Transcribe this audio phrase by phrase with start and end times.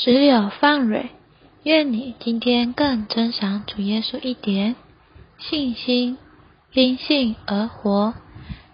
[0.00, 1.10] 石榴放蕊，
[1.64, 4.76] 愿你今天更珍赏主耶稣一点。
[5.38, 6.18] 信心，
[6.72, 8.14] 因信而活。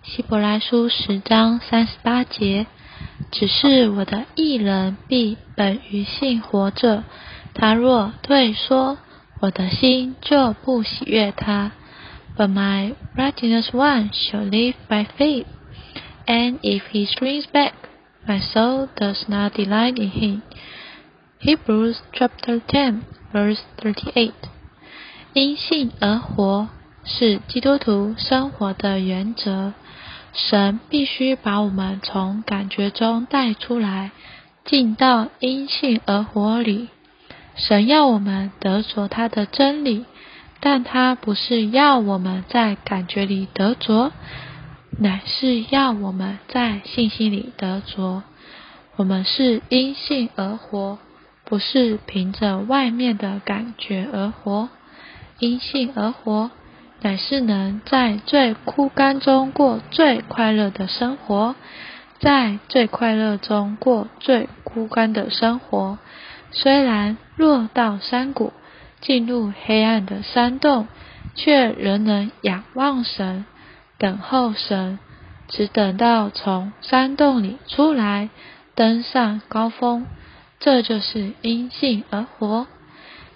[0.02, 2.66] 希伯来书十章三十八节，
[3.32, 7.04] 只是我的艺人必本于信活着。
[7.54, 8.98] 他若退缩，
[9.40, 11.72] 我的心就不喜悦他。
[12.36, 15.46] But my righteous one shall live by faith,
[16.26, 17.72] and if he shrinks back,
[18.26, 20.42] my soul does not delight in him.
[21.44, 24.32] Hebrews chapter ten, verse thirty-eight.
[25.34, 26.70] 因信而活
[27.04, 29.74] 是基督徒生活的原则。
[30.32, 34.12] 神必须把我们从感觉中带出来，
[34.64, 36.88] 进到因信而活里。
[37.56, 40.06] 神要我们得着他的真理，
[40.60, 44.12] 但他不是要我们在感觉里得着，
[44.98, 48.22] 乃是要我们在信心里得着。
[48.96, 50.98] 我们是因信而活。
[51.54, 54.70] 不是凭着外面的感觉而活，
[55.38, 56.50] 因性而活，
[57.00, 61.54] 乃是能在最枯干中过最快乐的生活，
[62.18, 65.98] 在最快乐中过最枯干的生活。
[66.50, 68.52] 虽然落到山谷，
[69.00, 70.88] 进入黑暗的山洞，
[71.36, 73.44] 却仍能仰望神，
[73.96, 74.98] 等候神，
[75.46, 78.30] 只等到从山洞里出来，
[78.74, 80.04] 登上高峰。
[80.64, 82.66] 这就是因信而活。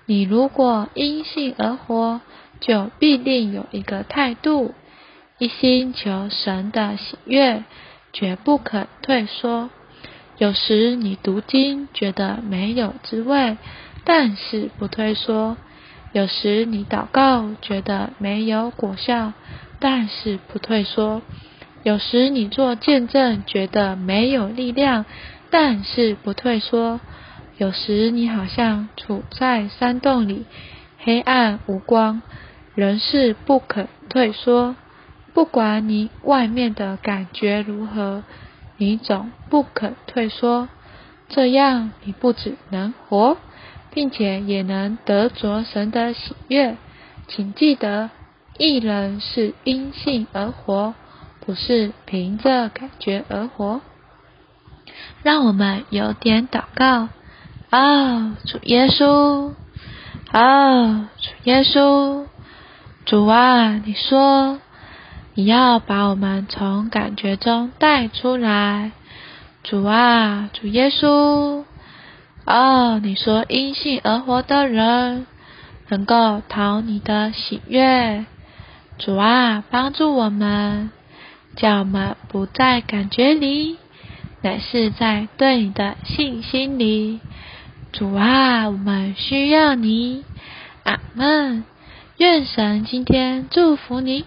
[0.07, 2.23] 你如果因信而活，
[2.59, 4.75] 就必定有一个态度：
[5.37, 7.65] 一心求神的喜悦，
[8.15, 9.69] 绝不肯退缩。
[10.39, 13.59] 有时你读经觉得没有滋味，
[14.05, 15.59] 但是不退缩；
[16.15, 19.35] 有时你祷告觉得没有果效，
[19.79, 21.21] 但是不退缩；
[21.83, 25.05] 有时你做见证觉得没有力量，
[25.51, 27.01] 但是不退缩。
[27.57, 30.45] 有时你好像处在山洞里，
[30.99, 32.23] 黑暗无光，
[32.75, 34.77] 仍是不肯退缩。
[35.35, 38.23] 不管你外面的感觉如何，
[38.77, 40.69] 你总不肯退缩。
[41.29, 43.37] 这样你不只能活，
[43.93, 46.77] 并且也能得着神的喜悦。
[47.27, 48.11] 请记得，
[48.57, 50.95] 一人是因信而活，
[51.41, 53.81] 不是凭着感觉而活。
[55.23, 57.09] 让我们有点祷告。
[57.71, 59.53] 哦，主耶稣，
[60.33, 62.25] 哦，主耶稣，
[63.05, 64.59] 主啊，你说
[65.35, 68.93] 你要把我们从感觉中带出来，
[69.63, 71.65] 主啊，主耶稣，
[72.47, 75.27] 哦，你说因信而活的人
[75.89, 78.25] 能够讨你的喜悦，
[78.99, 80.91] 主啊，帮助我们，
[81.57, 83.77] 叫我们不在感觉里，
[84.43, 87.21] 乃是在对你的信心里。
[87.93, 90.25] 主啊，我们需要你，
[90.85, 91.65] 阿门。
[92.19, 94.25] 愿神今天祝福你。